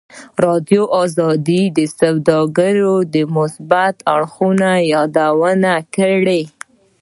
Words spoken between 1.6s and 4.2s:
د سوداګري د مثبتو